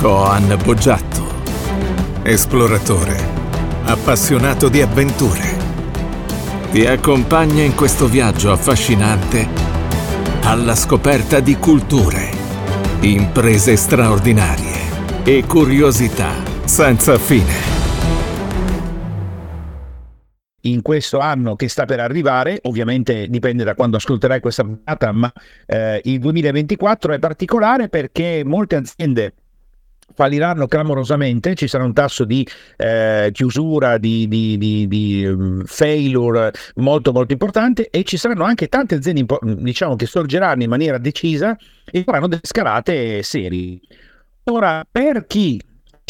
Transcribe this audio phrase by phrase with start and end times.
[0.00, 1.28] Coan Boggiatto,
[2.22, 3.18] esploratore,
[3.84, 5.58] appassionato di avventure.
[6.70, 9.46] Ti accompagna in questo viaggio affascinante
[10.44, 12.30] alla scoperta di culture,
[13.00, 16.32] imprese straordinarie e curiosità
[16.64, 17.70] senza fine
[20.62, 25.32] in questo anno che sta per arrivare, ovviamente dipende da quando ascolterai questa puntata, ma
[25.66, 29.34] eh, il 2024 è particolare perché molte aziende
[30.14, 32.46] falliranno clamorosamente, ci sarà un tasso di
[32.76, 38.68] eh, chiusura, di, di, di, di um, failure molto molto importante e ci saranno anche
[38.68, 43.78] tante aziende diciamo, che sorgeranno in maniera decisa e faranno delle scalate serie.
[44.44, 45.60] Ora, per chi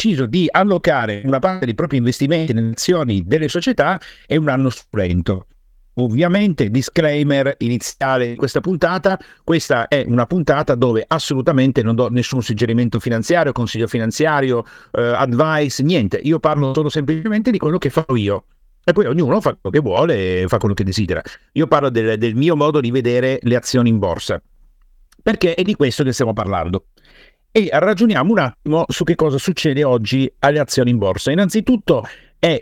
[0.01, 4.69] deciso di allocare una parte dei propri investimenti nelle azioni delle società è un anno
[4.69, 5.45] suculento.
[5.95, 12.41] Ovviamente, disclaimer iniziale di questa puntata, questa è una puntata dove assolutamente non do nessun
[12.41, 18.15] suggerimento finanziario, consiglio finanziario, eh, advice, niente, io parlo solo semplicemente di quello che faccio
[18.15, 18.45] io.
[18.83, 21.21] E poi ognuno fa quello che vuole fa quello che desidera.
[21.51, 24.41] Io parlo del, del mio modo di vedere le azioni in borsa,
[25.21, 26.85] perché è di questo che stiamo parlando
[27.51, 31.31] e ragioniamo un attimo su che cosa succede oggi alle azioni in borsa.
[31.31, 32.07] Innanzitutto
[32.39, 32.59] è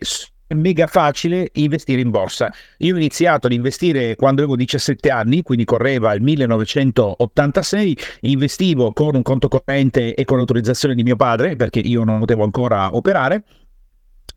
[0.55, 2.52] mega facile investire in borsa.
[2.78, 9.16] Io ho iniziato ad investire quando avevo 17 anni, quindi correva il 1986, investivo con
[9.16, 13.44] un conto corrente e con l'autorizzazione di mio padre, perché io non potevo ancora operare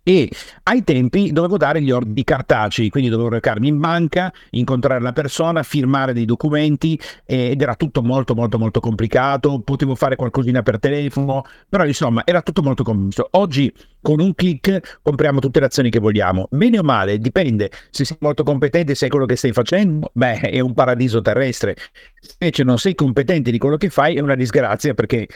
[0.02, 0.30] e
[0.64, 5.62] ai tempi dovevo dare gli ordini cartacei, quindi dovevo recarmi in banca, incontrare la persona,
[5.62, 11.44] firmare dei documenti ed era tutto molto molto molto complicato, potevo fare qualcosina per telefono,
[11.68, 13.28] però insomma era tutto molto complicato.
[13.32, 16.48] Oggi con un clic compriamo tutte le azioni che vogliamo.
[16.50, 17.70] Bene o male, dipende.
[17.90, 21.76] Se sei molto competente, sai quello che stai facendo, beh, è un paradiso terrestre.
[22.20, 25.28] Se invece non sei competente di quello che fai, è una disgrazia perché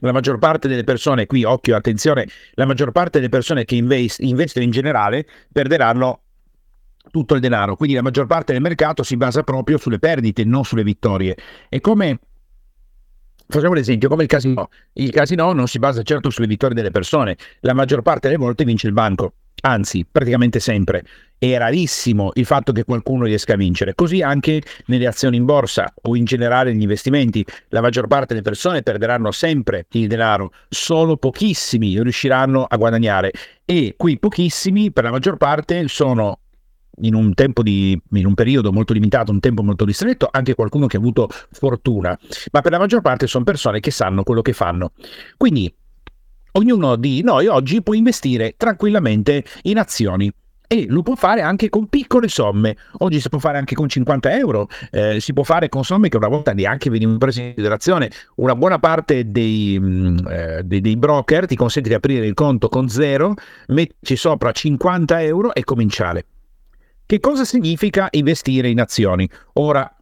[0.00, 4.20] la maggior parte delle persone, qui occhio, attenzione, la maggior parte delle persone che invest-
[4.20, 6.22] investono in generale perderanno
[7.10, 10.64] tutto il denaro, quindi la maggior parte del mercato si basa proprio sulle perdite, non
[10.64, 11.36] sulle vittorie.
[11.68, 12.18] E come
[13.48, 17.36] facciamo l'esempio, come il casino, il casino non si basa certo sulle vittorie delle persone,
[17.60, 21.04] la maggior parte delle volte vince il banco anzi praticamente sempre.
[21.38, 23.94] È rarissimo il fatto che qualcuno riesca a vincere.
[23.94, 28.42] Così anche nelle azioni in borsa o in generale negli investimenti, la maggior parte delle
[28.42, 33.32] persone perderanno sempre il denaro, solo pochissimi riusciranno a guadagnare
[33.64, 36.40] e quei pochissimi per la maggior parte sono
[37.02, 37.32] in un
[37.62, 41.28] di in un periodo molto limitato, un tempo molto ristretto, anche qualcuno che ha avuto
[41.52, 42.18] fortuna,
[42.52, 44.92] ma per la maggior parte sono persone che sanno quello che fanno.
[45.36, 45.72] Quindi
[46.52, 50.32] ognuno di noi oggi può investire tranquillamente in azioni
[50.72, 52.76] e lo può fare anche con piccole somme.
[52.98, 56.16] Oggi si può fare anche con 50 euro, eh, si può fare con somme che
[56.16, 58.08] una volta neanche venivano prese in considerazione.
[58.36, 62.68] Una buona parte dei, mm, eh, dei, dei, broker ti consente di aprire il conto
[62.68, 63.34] con zero,
[63.66, 66.26] metterci sopra 50 euro e cominciare.
[67.04, 69.28] Che cosa significa investire in azioni?
[69.54, 69.92] Ora,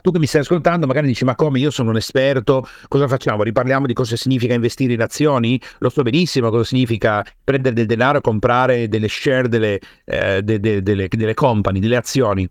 [0.00, 3.42] tu che mi stai ascoltando magari dici ma come io sono un esperto, cosa facciamo?
[3.42, 5.60] Riparliamo di cosa significa investire in azioni?
[5.78, 10.60] Lo so benissimo cosa significa prendere del denaro e comprare delle share delle, eh, de,
[10.60, 12.48] de, delle, delle company, delle azioni.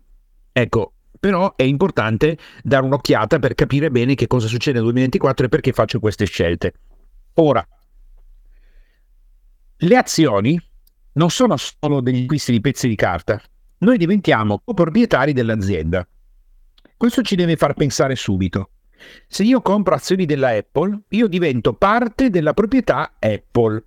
[0.52, 5.48] Ecco, però è importante dare un'occhiata per capire bene che cosa succede nel 2024 e
[5.48, 6.72] perché faccio queste scelte.
[7.34, 7.66] Ora,
[9.76, 10.60] le azioni
[11.12, 13.40] non sono solo degli acquisti di pezzi di carta,
[13.78, 16.06] noi diventiamo coproprietari dell'azienda.
[17.00, 18.72] Questo ci deve far pensare subito.
[19.26, 23.84] Se io compro azioni della Apple, io divento parte della proprietà Apple.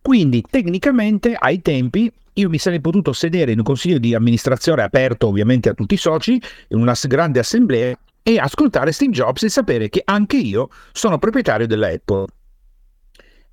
[0.00, 5.26] Quindi tecnicamente ai tempi io mi sarei potuto sedere in un consiglio di amministrazione aperto
[5.26, 9.88] ovviamente a tutti i soci, in una grande assemblea e ascoltare Steve Jobs e sapere
[9.88, 12.26] che anche io sono proprietario della Apple.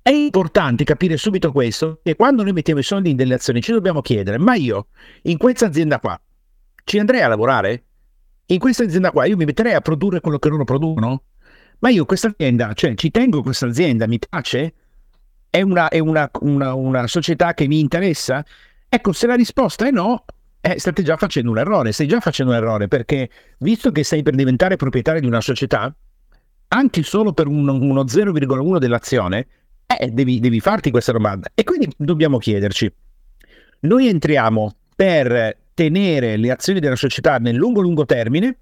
[0.02, 3.72] È importante capire subito questo, che quando noi mettiamo i soldi in delle azioni ci
[3.72, 4.86] dobbiamo chiedere, ma io
[5.22, 6.16] in questa azienda qua
[6.84, 7.86] ci andrei a lavorare?
[8.54, 11.22] In questa azienda qua io mi metterei a produrre quello che loro producono?
[11.78, 14.74] Ma io questa azienda, cioè ci tengo questa azienda, mi piace?
[15.48, 18.44] È una, è una, una, una società che mi interessa?
[18.88, 20.24] Ecco, se la risposta è no,
[20.60, 24.22] eh, state già facendo un errore, stai già facendo un errore perché visto che sei
[24.22, 25.94] per diventare proprietario di una società,
[26.68, 29.46] anche solo per un, uno 0,1 dell'azione,
[29.86, 31.48] eh, devi, devi farti questa domanda.
[31.54, 32.92] E quindi dobbiamo chiederci,
[33.80, 38.54] noi entriamo per tenere le azioni della società nel lungo lungo termine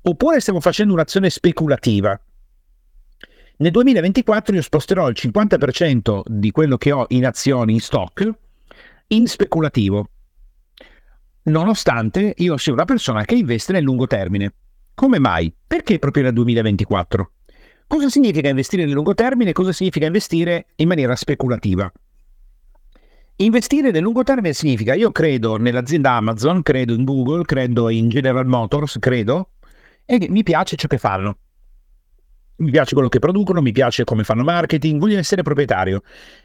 [0.00, 2.20] oppure stiamo facendo un'azione speculativa.
[3.58, 8.28] Nel 2024 io sposterò il 50% di quello che ho in azioni in stock
[9.08, 10.08] in speculativo,
[11.44, 14.52] nonostante io sia una persona che investe nel lungo termine.
[14.94, 15.54] Come mai?
[15.64, 17.30] Perché proprio nel 2024?
[17.86, 19.52] Cosa significa investire nel lungo termine?
[19.52, 21.92] Cosa significa investire in maniera speculativa?
[23.42, 28.46] Investire nel lungo termine significa io credo nell'azienda Amazon, credo in Google, credo in General
[28.46, 29.50] Motors, credo,
[30.04, 31.38] e mi piace ciò che fanno.
[32.56, 36.02] Mi piace quello che producono, mi piace come fanno marketing, voglio essere proprietario.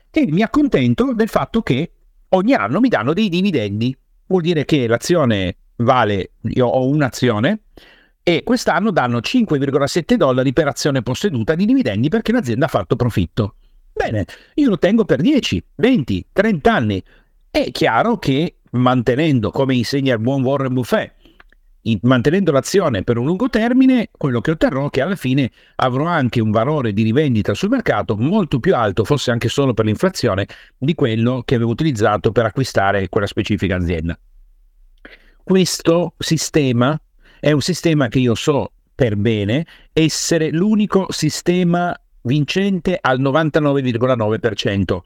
[0.10, 1.92] E mi accontento del fatto che
[2.30, 3.96] ogni anno mi danno dei dividendi.
[4.26, 7.60] Vuol dire che l'azione vale, io ho un'azione,
[8.24, 13.57] e quest'anno danno 5,7 dollari per azione posseduta di dividendi perché l'azienda ha fatto profitto.
[13.98, 17.04] Bene, io lo tengo per 10, 20, 30 anni.
[17.50, 21.14] È chiaro che mantenendo, come insegna il buon Warren Buffett,
[22.02, 26.42] mantenendo l'azione per un lungo termine, quello che otterrò è che alla fine avrò anche
[26.42, 30.48] un valore di rivendita sul mercato molto più alto, forse anche solo per l'inflazione,
[30.78, 34.18] di quello che avevo utilizzato per acquistare quella specifica azienda.
[35.44, 37.00] Questo sistema
[37.40, 41.98] è un sistema che io so per bene essere l'unico sistema
[42.28, 45.00] vincente al 99,9%,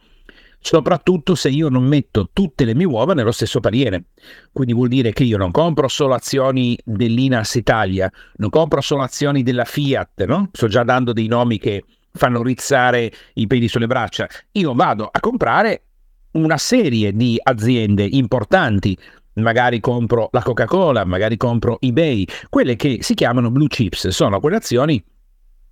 [0.60, 4.06] soprattutto se io non metto tutte le mie uova nello stesso paniere.
[4.52, 9.44] Quindi vuol dire che io non compro solo azioni dell'Inas Italia, non compro solo azioni
[9.44, 10.50] della Fiat, no?
[10.52, 14.28] Sto già dando dei nomi che fanno rizzare i piedi sulle braccia.
[14.54, 15.84] Io vado a comprare
[16.32, 18.98] una serie di aziende importanti
[19.36, 24.58] magari compro la Coca-Cola, magari compro eBay, quelle che si chiamano blue chips, sono quelle
[24.58, 25.02] azioni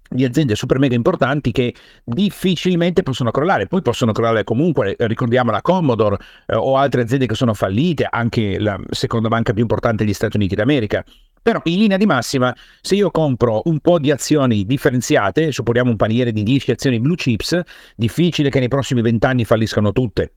[0.09, 1.73] di aziende super mega importanti che
[2.03, 6.17] difficilmente possono crollare, poi possono crollare comunque, ricordiamo la Commodore
[6.47, 10.35] eh, o altre aziende che sono fallite, anche la seconda banca più importante degli Stati
[10.38, 11.03] Uniti d'America.
[11.41, 15.95] Però in linea di massima, se io compro un po' di azioni differenziate, supponiamo un
[15.95, 17.62] paniere di 10 azioni blue chips,
[17.95, 20.33] difficile che nei prossimi 20 anni falliscano tutte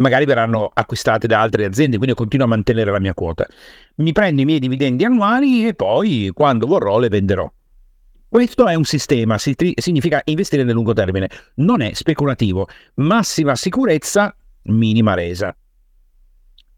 [0.00, 3.46] magari verranno acquistate da altre aziende, quindi continuo a mantenere la mia quota.
[3.96, 7.50] Mi prendo i miei dividendi annuali e poi quando vorrò le venderò.
[8.30, 14.32] Questo è un sistema, significa investire nel lungo termine, non è speculativo, massima sicurezza,
[14.66, 15.52] minima resa.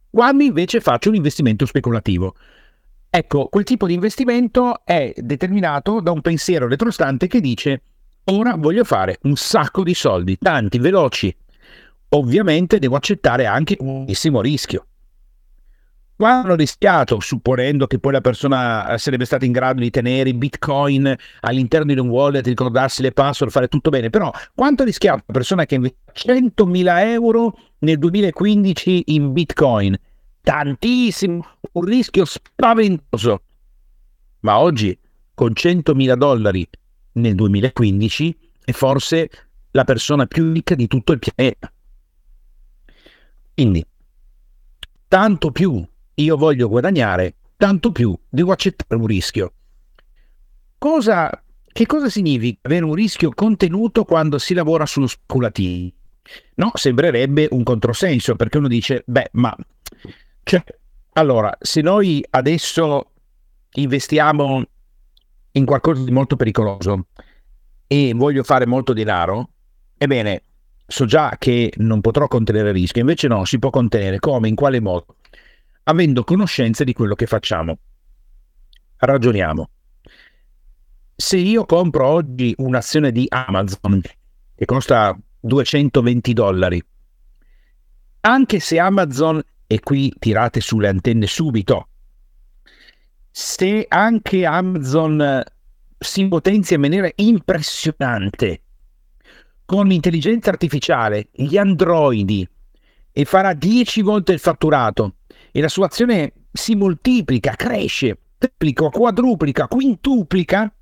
[0.08, 2.36] Quando invece faccio un investimento speculativo,
[3.10, 7.82] ecco, quel tipo di investimento è determinato da un pensiero retrostante che dice
[8.24, 11.36] ora voglio fare un sacco di soldi, tanti, veloci,
[12.10, 14.86] ovviamente devo accettare anche un grandissimo rischio.
[16.22, 20.34] Quando rischiato, supponendo che poi la persona eh, sarebbe stata in grado di tenere i
[20.34, 25.24] bitcoin all'interno di un wallet, ricordarsi le password, fare tutto bene, però quanto ha rischiato
[25.26, 29.98] una persona che investe 100.000 euro nel 2015 in bitcoin?
[30.40, 33.42] Tantissimo, un rischio spaventoso.
[34.42, 34.96] Ma oggi,
[35.34, 36.64] con 100.000 dollari
[37.14, 39.28] nel 2015, è forse
[39.72, 41.72] la persona più ricca di tutto il pianeta.
[43.54, 43.84] Quindi,
[45.08, 49.52] tanto più io voglio guadagnare, tanto più devo accettare un rischio.
[50.78, 51.30] Cosa,
[51.66, 55.90] che cosa significa avere un rischio contenuto quando si lavora sullo speculativo?
[56.54, 59.56] No, sembrerebbe un controsenso perché uno dice, beh, ma
[60.44, 60.64] cioè,
[61.14, 63.10] allora, se noi adesso
[63.74, 64.64] investiamo
[65.52, 67.06] in qualcosa di molto pericoloso
[67.86, 69.50] e voglio fare molto denaro,
[69.98, 70.42] ebbene,
[70.86, 74.18] so già che non potrò contenere il rischio, invece no, si può contenere.
[74.18, 74.48] Come?
[74.48, 75.16] In quale modo?
[75.84, 77.76] Avendo conoscenza di quello che facciamo.
[78.96, 79.68] Ragioniamo.
[81.16, 84.00] Se io compro oggi un'azione di Amazon
[84.54, 86.82] che costa 220 dollari,
[88.20, 91.88] anche se Amazon, e qui tirate sulle antenne subito,
[93.28, 95.42] se anche Amazon
[95.98, 98.62] si potenzia in maniera impressionante
[99.64, 102.48] con l'intelligenza artificiale, gli androidi,
[103.10, 105.16] e farà 10 volte il fatturato
[105.52, 110.72] e la sua azione si moltiplica, cresce, triplica, quadruplica, quintuplica,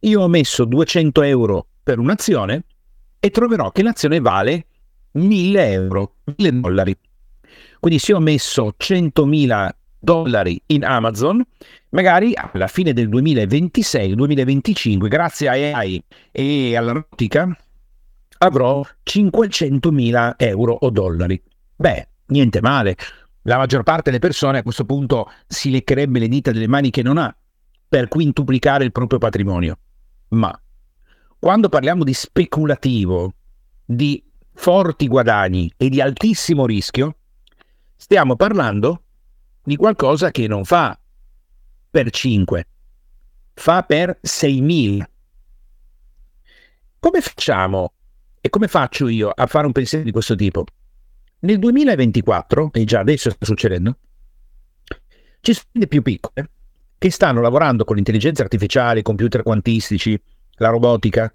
[0.00, 2.64] io ho messo 200 euro per un'azione
[3.20, 4.66] e troverò che l'azione vale
[5.12, 6.96] 1000 euro, 1000 dollari.
[7.80, 11.42] Quindi se ho messo 100.000 dollari in Amazon,
[11.90, 17.56] magari alla fine del 2026-2025, grazie a AI e alla robotica,
[18.38, 21.42] avrò 500.000 euro o dollari.
[21.76, 22.96] Beh, niente male.
[23.46, 27.02] La maggior parte delle persone a questo punto si leccherebbe le dita delle mani che
[27.02, 27.34] non ha
[27.86, 29.78] per quintuplicare il proprio patrimonio.
[30.28, 30.58] Ma
[31.38, 33.34] quando parliamo di speculativo,
[33.84, 34.22] di
[34.54, 37.16] forti guadagni e di altissimo rischio,
[37.94, 39.02] stiamo parlando
[39.62, 40.98] di qualcosa che non fa
[41.90, 42.66] per 5,
[43.52, 45.04] fa per 6.000.
[46.98, 47.92] Come facciamo
[48.40, 50.64] e come faccio io a fare un pensiero di questo tipo?
[51.44, 53.98] Nel 2024, e già adesso sta succedendo,
[55.42, 56.48] ci sono le più piccole
[56.96, 60.18] che stanno lavorando con l'intelligenza artificiale, computer quantistici
[60.54, 61.30] la robotica,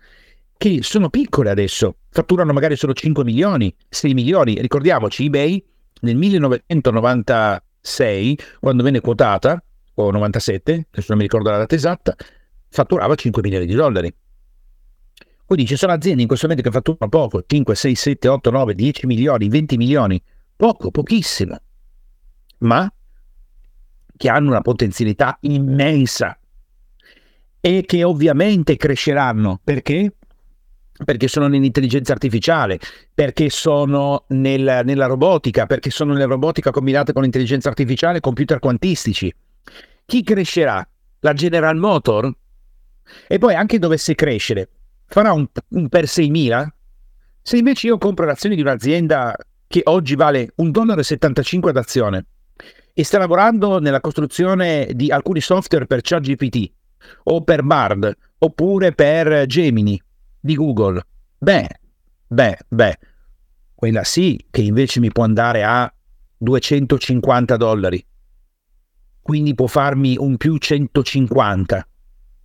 [0.57, 4.59] che sono piccole adesso, fatturano magari solo 5 milioni, 6 milioni.
[4.59, 5.63] Ricordiamoci, eBay
[6.01, 9.63] nel 1996, quando venne quotata,
[9.93, 12.15] o 97, adesso non mi ricordo la data esatta,
[12.67, 14.11] fatturava 5 milioni di dollari.
[15.49, 18.75] Quindi ci sono aziende in questo momento che fatturano poco, 5, 6, 7, 8, 9,
[18.75, 20.21] 10 milioni, 20 milioni,
[20.55, 21.59] poco, pochissimo,
[22.59, 22.93] ma
[24.15, 26.37] che hanno una potenzialità immensa
[27.59, 29.59] e che ovviamente cresceranno.
[29.63, 30.13] Perché?
[31.03, 32.79] Perché sono nell'intelligenza artificiale,
[33.11, 39.33] perché sono nel, nella robotica, perché sono nella robotica combinata con l'intelligenza artificiale, computer quantistici.
[40.05, 40.87] Chi crescerà?
[41.21, 42.31] La General Motor?
[43.27, 44.69] E poi anche dovesse crescere,
[45.09, 46.67] farà un, un per 6.000?
[47.41, 49.35] Se invece io compro l'azione di un'azienda
[49.67, 52.25] che oggi vale 1,75 dollaro d'azione
[52.93, 56.71] e sta lavorando nella costruzione di alcuni software per ChatGPT
[57.23, 60.01] o per Bard oppure per Gemini
[60.39, 61.05] di Google,
[61.37, 61.69] beh,
[62.27, 62.97] beh, beh,
[63.75, 65.91] quella sì che invece mi può andare a
[66.37, 68.05] 250 dollari.
[69.21, 71.87] Quindi può farmi un più 150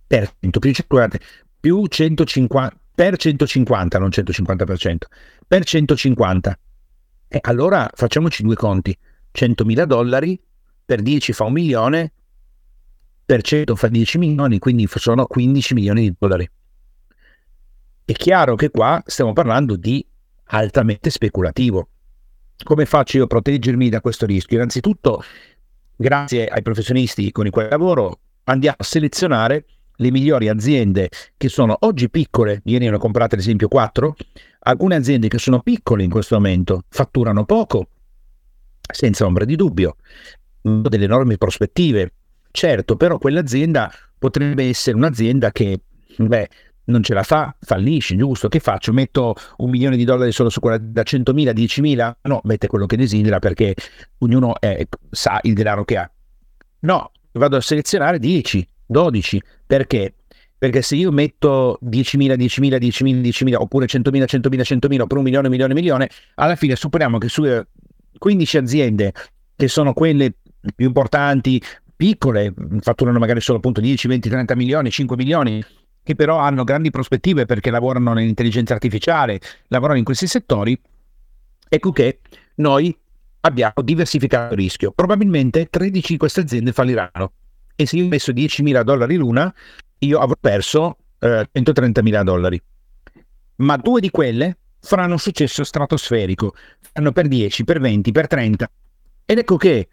[0.07, 1.17] per cento, più 150,
[1.65, 4.97] più 150 per 150, non 150%,
[5.47, 6.59] per 150.
[7.27, 8.95] E allora facciamoci due conti.
[9.33, 10.39] 100.000 dollari
[10.85, 12.13] per 10 fa un milione,
[13.25, 16.47] per 100 fa 10 milioni, quindi sono 15 milioni di dollari.
[18.05, 20.05] È chiaro che qua stiamo parlando di
[20.49, 21.89] altamente speculativo.
[22.63, 24.57] Come faccio io a proteggermi da questo rischio?
[24.57, 25.23] Innanzitutto,
[25.95, 29.65] grazie ai professionisti con i quali lavoro, andiamo a selezionare
[29.97, 34.15] le migliori aziende che sono oggi piccole, ieri ne ho comprate ad esempio 4,
[34.59, 37.87] alcune aziende che sono piccole in questo momento, fatturano poco,
[38.91, 39.95] senza ombra di dubbio,
[40.61, 42.13] delle enormi prospettive.
[42.51, 45.81] Certo, però quell'azienda potrebbe essere un'azienda che,
[46.17, 46.49] beh,
[46.85, 48.47] non ce la fa, fallisce, giusto?
[48.47, 48.93] Che faccio?
[48.93, 52.13] Metto un milione di dollari solo su quella da 100.000, 10.000?
[52.23, 53.75] No, mette quello che desidera perché
[54.19, 56.09] ognuno è, sa il denaro che ha.
[56.81, 59.41] No, vado a selezionare 10, 12.
[59.65, 60.13] Perché?
[60.57, 65.49] Perché se io metto 10.000, 10.000, 10.000, 10.000 oppure 100.000, 100.000, 100.000 oppure un milione,
[65.49, 67.43] milione, milione, alla fine supponiamo che su
[68.17, 69.13] 15 aziende
[69.55, 70.33] che sono quelle
[70.73, 71.61] più importanti,
[71.95, 75.63] piccole, fatturano magari solo appunto 10, 20, 30 milioni, 5 milioni,
[76.03, 80.79] che però hanno grandi prospettive perché lavorano nell'intelligenza artificiale, lavorano in questi settori,
[81.67, 82.19] ecco che
[82.55, 82.95] noi
[83.41, 84.91] abbiamo diversificato il rischio.
[84.91, 87.31] Probabilmente 13 di queste aziende falliranno
[87.75, 89.53] e se io ho messo 10.000 dollari l'una,
[89.99, 92.61] io avrò perso eh, 130.000 dollari.
[93.57, 98.69] Ma due di quelle faranno un successo stratosferico, fanno per 10, per 20, per 30.
[99.25, 99.87] Ed ecco che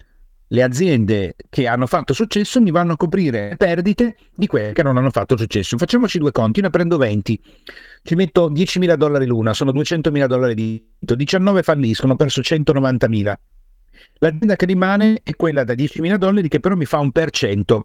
[0.53, 4.99] le aziende che hanno fatto successo mi vanno a coprire perdite di quelle che non
[4.99, 5.79] hanno fatto successo.
[5.79, 7.41] Facciamoci due conti, ne prendo 20,
[8.03, 13.35] ci metto 10.000 dollari l'una, sono 200.000 dollari di 19 falliscono, ho perso 190.000.
[14.19, 17.85] L'azienda che rimane è quella da 10.000 dollari che però mi fa un per cento.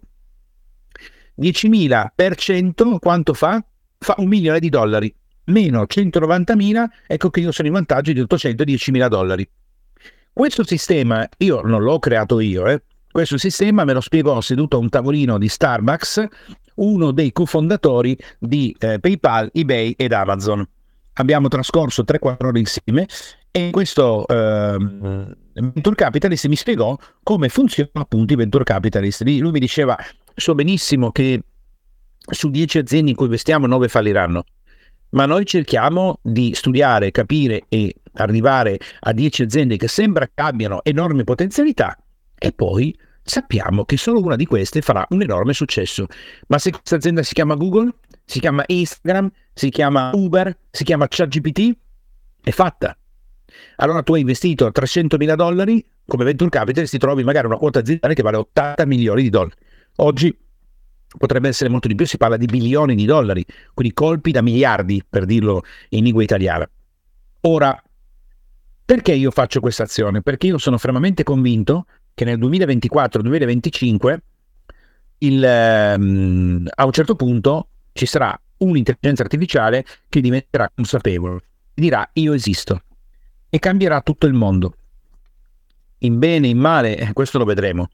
[1.40, 3.64] 10.000 per cento quanto fa?
[3.98, 5.14] Fa un milione di dollari.
[5.44, 9.48] Meno 190.000, ecco che io sono in vantaggio di 810.000 dollari.
[10.32, 12.82] Questo sistema io non l'ho creato io, eh.
[13.10, 16.28] questo sistema me lo spiegò seduto a un tavolino di Starbucks
[16.78, 20.66] uno dei cofondatori di eh, PayPal, eBay ed Amazon.
[21.14, 23.06] Abbiamo trascorso 3-4 ore insieme
[23.50, 24.76] e questo eh,
[25.54, 29.22] Venture Capitalist mi spiegò come funzionano appunto i Venture Capitalist.
[29.22, 29.96] Lui mi diceva,
[30.34, 31.42] so benissimo che
[32.30, 34.44] su 10 aziende in cui investiamo 9 falliranno,
[35.10, 40.82] ma noi cerchiamo di studiare, capire e arrivare a 10 aziende che sembra che abbiano
[40.84, 41.96] enormi potenzialità
[42.36, 46.06] e poi sappiamo che solo una di queste farà un enorme successo.
[46.48, 47.92] Ma se questa azienda si chiama Google,
[48.24, 51.76] si chiama Instagram, si chiama Uber, si chiama ChatGPT,
[52.42, 52.97] è fatta.
[53.76, 57.56] Allora tu hai investito 300 mila dollari come venture capital e ti trovi magari una
[57.56, 59.56] quota aziendale che vale 80 milioni di dollari.
[59.96, 60.36] Oggi
[61.16, 65.04] potrebbe essere molto di più, si parla di bilioni di dollari, quindi colpi da miliardi,
[65.08, 66.68] per dirlo in lingua italiana.
[67.42, 67.82] Ora,
[68.84, 70.22] perché io faccio questa azione?
[70.22, 74.18] Perché io sono fermamente convinto che nel 2024-2025
[75.18, 81.40] il, um, a un certo punto ci sarà un'intelligenza artificiale che diventerà consapevole,
[81.74, 82.82] dirà io esisto
[83.48, 84.74] e cambierà tutto il mondo.
[85.98, 87.88] In bene, in male, eh, questo lo vedremo.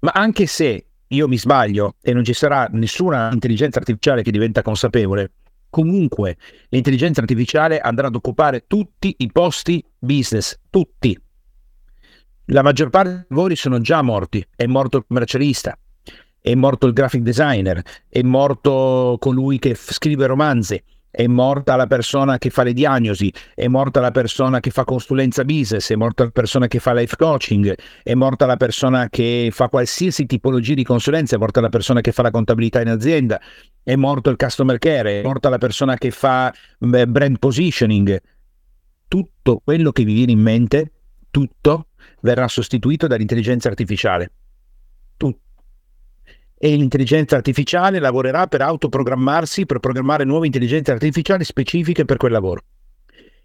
[0.00, 4.62] Ma anche se io mi sbaglio e non ci sarà nessuna intelligenza artificiale che diventa
[4.62, 5.32] consapevole,
[5.70, 6.36] comunque
[6.68, 11.18] l'intelligenza artificiale andrà ad occupare tutti i posti business, tutti.
[12.46, 15.78] La maggior parte dei lavori sono già morti, è morto il commercialista,
[16.40, 22.38] è morto il graphic designer, è morto colui che scrive romanzi, è morta la persona
[22.38, 26.30] che fa le diagnosi, è morta la persona che fa consulenza business, è morta la
[26.30, 31.36] persona che fa life coaching, è morta la persona che fa qualsiasi tipologia di consulenza,
[31.36, 33.38] è morta la persona che fa la contabilità in azienda,
[33.82, 38.18] è morto il customer care, è morta la persona che fa brand positioning.
[39.06, 40.92] Tutto quello che vi viene in mente,
[41.30, 41.88] tutto
[42.22, 44.32] verrà sostituito dall'intelligenza artificiale.
[45.18, 45.40] Tutto
[46.64, 52.62] e l'intelligenza artificiale lavorerà per autoprogrammarsi, per programmare nuove intelligenze artificiali specifiche per quel lavoro.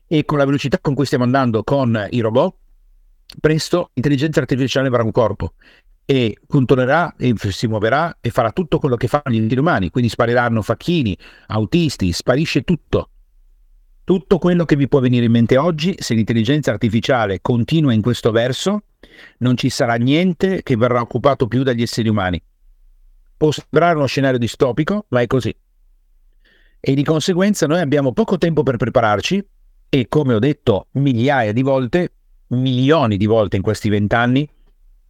[0.06, 2.54] E con la velocità con cui stiamo andando con i robot,
[3.40, 5.54] presto l'intelligenza artificiale avrà un corpo
[6.06, 10.12] e controllerà e si muoverà e farà tutto quello che fanno gli esseri umani, quindi
[10.12, 13.10] spariranno facchini, autisti, sparisce tutto.
[14.04, 18.30] Tutto quello che vi può venire in mente oggi, se l'intelligenza artificiale continua in questo
[18.30, 18.84] verso,
[19.40, 22.40] non ci sarà niente che verrà occupato più dagli esseri umani.
[23.38, 25.56] Può sembrare uno scenario distopico, ma è così.
[26.80, 29.48] E di conseguenza noi abbiamo poco tempo per prepararci
[29.90, 32.14] e, come ho detto migliaia di volte,
[32.48, 34.50] milioni di volte in questi vent'anni,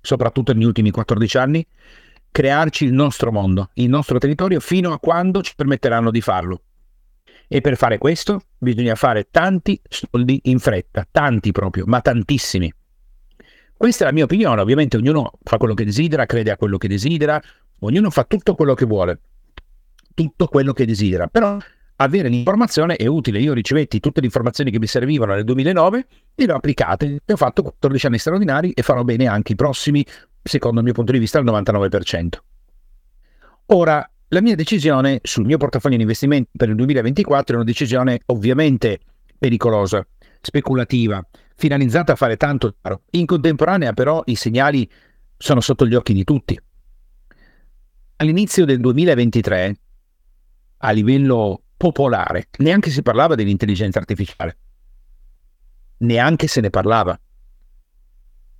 [0.02, 1.66] soprattutto negli ultimi 14 anni,
[2.30, 6.62] crearci il nostro mondo, il nostro territorio, fino a quando ci permetteranno di farlo.
[7.48, 12.74] E per fare questo bisogna fare tanti soldi in fretta, tanti proprio, ma tantissimi.
[13.78, 16.88] Questa è la mia opinione, ovviamente ognuno fa quello che desidera, crede a quello che
[16.88, 17.42] desidera,
[17.80, 19.20] Ognuno fa tutto quello che vuole,
[20.16, 21.58] tutto quello che desidera, però
[21.98, 23.40] avere l'informazione è utile.
[23.40, 27.22] Io ricevetti tutte le informazioni che mi servivano nel 2009 e le ho applicate.
[27.24, 30.06] E ho fatto 14 anni straordinari e farò bene anche i prossimi,
[30.42, 32.30] secondo il mio punto di vista, al 99%.
[33.68, 38.22] Ora, la mia decisione sul mio portafoglio di investimenti per il 2024 è una decisione
[38.28, 39.00] ovviamente
[39.38, 40.06] pericolosa,
[40.42, 41.24] speculativa,
[41.56, 43.02] finalizzata a fare tanto caro.
[43.12, 44.90] In contemporanea, però, i segnali
[45.38, 46.60] sono sotto gli occhi di tutti
[48.18, 49.80] all'inizio del 2023,
[50.78, 54.58] a livello popolare, neanche si parlava dell'intelligenza artificiale.
[55.98, 57.20] Neanche se ne parlava.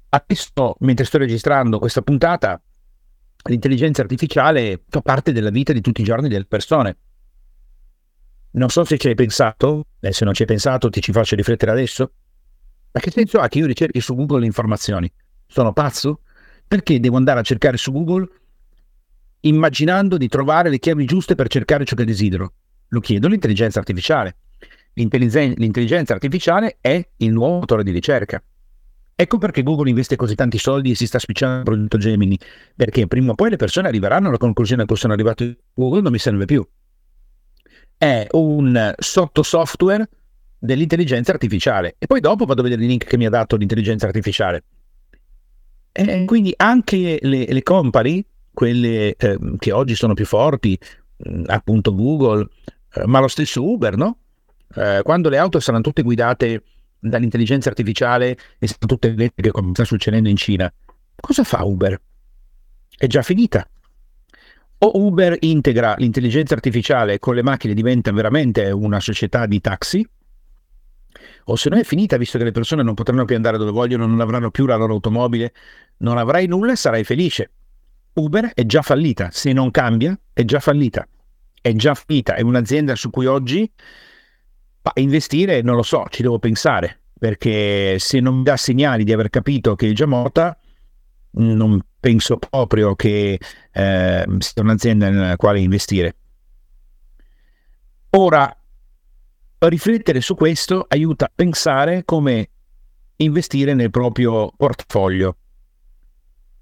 [0.10, 2.62] Adesso, mentre sto registrando questa puntata,
[3.50, 6.98] l'intelligenza artificiale fa parte della vita di tutti i giorni delle persone.
[8.52, 11.36] Non so se ci hai pensato, e se non ci hai pensato ti ci faccio
[11.36, 12.12] riflettere adesso.
[12.92, 15.12] Ma che senso ha che io ricerchi su Google le informazioni?
[15.46, 16.22] Sono pazzo?
[16.68, 18.28] Perché devo andare a cercare su Google
[19.48, 22.54] immaginando di trovare le chiavi giuste per cercare ciò che desidero.
[22.90, 24.38] Lo chiedo all'intelligenza artificiale.
[24.94, 28.42] L'intelligenza, artificiale è il nuovo motore di ricerca.
[29.20, 32.38] Ecco perché Google investe così tanti soldi e si sta spicciando il progetto Gemini,
[32.76, 36.20] perché prima o poi le persone arriveranno alla conclusione cui sono arrivato Google non mi
[36.20, 36.68] serve più.
[37.98, 40.08] È un sottosoftware
[40.60, 44.06] dell'intelligenza artificiale e poi dopo vado a vedere il link che mi ha dato l'intelligenza
[44.06, 44.64] artificiale.
[45.92, 48.24] E quindi anche le, le company
[48.58, 50.76] quelle eh, che oggi sono più forti,
[51.46, 52.48] appunto Google,
[52.92, 54.18] eh, ma lo stesso Uber, no?
[54.74, 56.64] Eh, quando le auto saranno tutte guidate
[56.98, 60.74] dall'intelligenza artificiale e saranno tutte elettriche come sta succedendo in Cina,
[61.16, 62.02] cosa fa Uber?
[62.98, 63.64] È già finita.
[64.80, 70.04] O Uber integra l'intelligenza artificiale con le macchine e diventa veramente una società di taxi,
[71.46, 74.08] o se no è finita, visto che le persone non potranno più andare dove vogliono,
[74.08, 75.54] non avranno più la loro automobile,
[75.98, 77.52] non avrai nulla e sarai felice.
[78.18, 81.08] Uber è già fallita, se non cambia è già fallita,
[81.62, 83.72] è già finita, è un'azienda su cui oggi
[84.96, 89.30] investire non lo so, ci devo pensare, perché se non mi dà segnali di aver
[89.30, 90.58] capito che è già morta,
[91.32, 93.40] non penso proprio che
[93.72, 96.16] eh, sia un'azienda nella quale investire.
[98.12, 98.58] Ora,
[99.60, 102.50] riflettere su questo aiuta a pensare come
[103.18, 105.36] investire nel proprio portfolio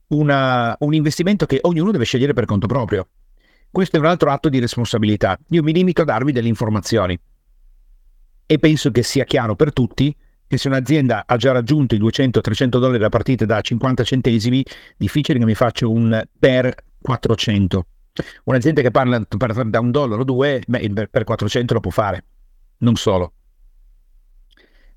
[0.09, 3.07] una, un investimento che ognuno deve scegliere per conto proprio.
[3.69, 5.37] Questo è un altro atto di responsabilità.
[5.49, 7.19] Io mi limito a darvi delle informazioni
[8.45, 10.15] e penso che sia chiaro per tutti
[10.47, 14.63] che se un'azienda ha già raggiunto i 200-300 dollari la partita da 50 centesimi,
[14.95, 17.85] difficile che mi faccia un per 400.
[18.45, 22.23] Un'azienda che parla da un dollaro o due, beh, per 400 lo può fare,
[22.77, 23.33] non solo.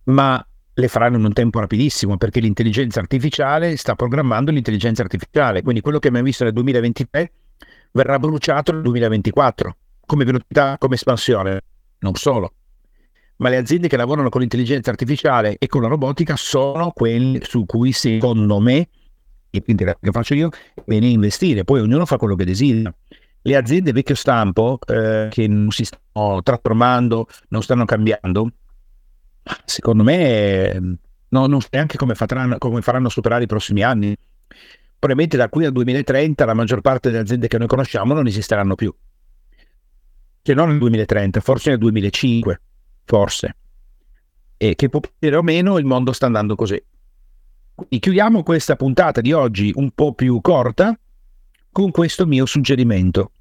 [0.05, 0.47] Ma
[0.79, 5.99] le faranno in un tempo rapidissimo perché l'intelligenza artificiale sta programmando l'intelligenza artificiale, quindi quello
[5.99, 7.33] che abbiamo visto nel 2023
[7.91, 11.63] verrà bruciato nel 2024 come velocità, come espansione,
[11.99, 12.53] non solo.
[13.39, 17.67] Ma le aziende che lavorano con l'intelligenza artificiale e con la robotica sono quelle su
[17.67, 18.89] cui secondo me,
[19.51, 20.51] e quindi che faccio io,
[20.85, 22.95] bene investire, poi ognuno fa quello che desidera.
[23.43, 28.51] Le aziende vecchio stampo eh, che non si stanno trasformando, non stanno cambiando,
[29.65, 34.17] secondo me no, non so neanche come faranno, come faranno a superare i prossimi anni.
[34.99, 38.75] probabilmente da qui al 2030 la maggior parte delle aziende che noi conosciamo non esisteranno
[38.75, 38.95] più.
[40.43, 42.61] Cioè non nel 2030, forse nel 2005,
[43.05, 43.57] forse.
[44.57, 46.83] E che può piacere o meno, il mondo sta andando così.
[47.75, 50.99] Quindi chiudiamo questa puntata di oggi un po' più corta
[51.71, 53.33] con questo mio suggerimento.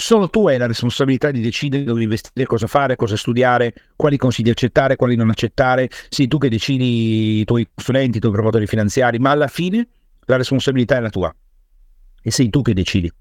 [0.00, 4.48] Solo tu hai la responsabilità di decidere dove investire, cosa fare, cosa studiare, quali consigli
[4.48, 5.90] accettare, quali non accettare.
[6.08, 9.86] Sì, tu che decidi i tuoi consulenti, i tuoi promotori finanziari, ma alla fine
[10.24, 11.34] la responsabilità è la tua.
[12.22, 13.12] E sei tu che decidi.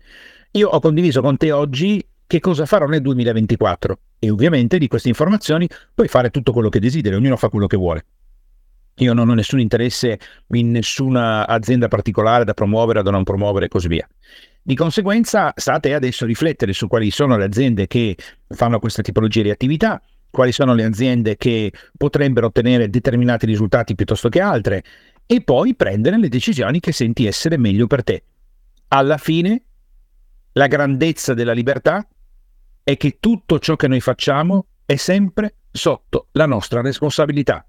[0.52, 5.10] Io ho condiviso con te oggi che cosa farò nel 2024 e ovviamente di queste
[5.10, 8.06] informazioni puoi fare tutto quello che desideri, ognuno fa quello che vuole.
[9.00, 13.66] Io non ho nessun interesse in nessuna azienda particolare da promuovere o da non promuovere
[13.66, 14.08] e così via.
[14.62, 18.18] Di conseguenza, sta a te adesso riflettere su quali sono le aziende che
[18.50, 24.30] fanno questa tipologia di attività, quali sono le aziende che potrebbero ottenere determinati risultati piuttosto
[24.30, 24.84] che altre
[25.26, 28.24] e poi prendere le decisioni che senti essere meglio per te.
[28.90, 29.64] Alla fine,
[30.54, 32.06] la grandezza della libertà
[32.84, 37.69] è che tutto ciò che noi facciamo è sempre sotto la nostra responsabilità.